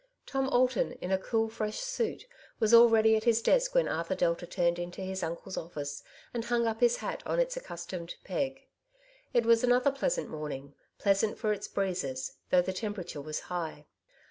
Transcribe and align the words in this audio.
Tom 0.25 0.49
Alton, 0.49 0.93
in 0.93 1.11
a 1.11 1.17
cool 1.19 1.47
fresh 1.47 1.77
suit, 1.77 2.25
was 2.59 2.73
already 2.73 3.15
at 3.15 3.25
his 3.25 3.39
desk 3.39 3.75
when 3.75 3.87
Arthur 3.87 4.15
Delta 4.15 4.47
turned 4.47 4.79
into 4.79 5.01
his 5.01 5.21
uncle's 5.21 5.57
office, 5.57 6.01
and 6.33 6.43
hung 6.45 6.65
up 6.65 6.79
his 6.79 6.97
hat 7.05 7.21
on 7.27 7.39
its 7.39 7.55
accustomed 7.55 8.15
peg. 8.23 8.65
It 9.31 9.45
was 9.45 9.63
another 9.63 9.91
pleasant 9.91 10.27
morning, 10.27 10.73
pleasant 10.97 11.37
for 11.37 11.53
its 11.53 11.67
breezes, 11.67 12.33
though 12.49 12.63
the 12.63 12.73
temperature 12.73 13.21
was 13.21 13.41
high. 13.41 13.85